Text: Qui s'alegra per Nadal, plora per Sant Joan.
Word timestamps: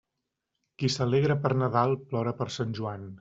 Qui 0.81 0.89
s'alegra 0.93 1.37
per 1.43 1.51
Nadal, 1.65 1.93
plora 2.09 2.33
per 2.41 2.49
Sant 2.57 2.73
Joan. 2.81 3.09